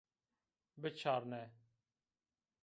Biçarne! 0.77 1.53